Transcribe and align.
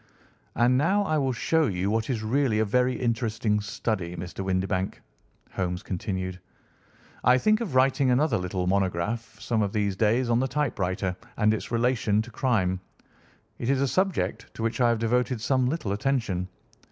"And 0.55 0.79
now 0.79 1.03
I 1.03 1.19
will 1.19 1.31
show 1.31 1.67
you 1.67 1.91
what 1.91 2.09
is 2.09 2.23
really 2.23 2.57
a 2.57 2.65
very 2.65 2.95
interesting 2.99 3.59
study, 3.61 4.15
Mr. 4.15 4.43
Windibank," 4.43 4.99
Holmes 5.51 5.83
continued. 5.83 6.39
"I 7.23 7.37
think 7.37 7.61
of 7.61 7.75
writing 7.75 8.09
another 8.09 8.39
little 8.39 8.65
monograph 8.65 9.37
some 9.39 9.61
of 9.61 9.73
these 9.73 9.95
days 9.95 10.27
on 10.31 10.39
the 10.39 10.47
typewriter 10.47 11.15
and 11.37 11.53
its 11.53 11.69
relation 11.71 12.19
to 12.23 12.31
crime. 12.31 12.79
It 13.59 13.69
is 13.69 13.79
a 13.81 13.87
subject 13.87 14.51
to 14.55 14.63
which 14.63 14.81
I 14.81 14.89
have 14.89 14.97
devoted 14.97 15.39
some 15.39 15.67
little 15.67 15.91
attention. 15.91 16.47